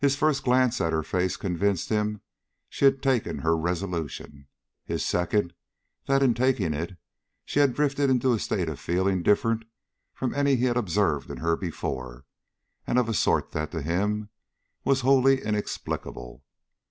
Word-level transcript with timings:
His 0.01 0.15
first 0.15 0.43
glance 0.43 0.81
at 0.81 0.93
her 0.93 1.03
face 1.03 1.37
convinced 1.37 1.89
him 1.89 2.21
she 2.67 2.85
had 2.85 3.03
taken 3.03 3.37
her 3.45 3.55
resolution. 3.55 4.47
His 4.83 5.05
second, 5.05 5.53
that 6.07 6.23
in 6.23 6.33
taking 6.33 6.73
it 6.73 6.97
she 7.45 7.59
had 7.59 7.75
drifted 7.75 8.09
into 8.09 8.33
a 8.33 8.39
state 8.39 8.67
of 8.67 8.79
feeling 8.79 9.21
different 9.21 9.63
from 10.15 10.33
any 10.33 10.55
he 10.55 10.65
had 10.65 10.75
observed 10.75 11.29
in 11.29 11.37
her 11.37 11.55
before, 11.55 12.25
and 12.87 12.97
of 12.97 13.07
a 13.09 13.13
sort 13.13 13.51
that 13.51 13.69
to 13.73 13.83
him 13.83 14.29
was 14.83 15.01
wholly 15.01 15.39
inexplicable. 15.43 16.43